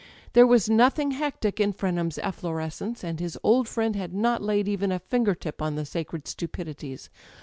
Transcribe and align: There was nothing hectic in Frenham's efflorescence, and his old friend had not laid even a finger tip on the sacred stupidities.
There 0.33 0.47
was 0.47 0.67
nothing 0.67 1.11
hectic 1.11 1.59
in 1.59 1.73
Frenham's 1.73 2.17
efflorescence, 2.17 3.03
and 3.03 3.19
his 3.19 3.37
old 3.43 3.67
friend 3.67 3.95
had 3.95 4.15
not 4.15 4.41
laid 4.41 4.67
even 4.67 4.91
a 4.91 4.97
finger 4.97 5.35
tip 5.35 5.61
on 5.61 5.75
the 5.75 5.85
sacred 5.85 6.27
stupidities. 6.27 7.11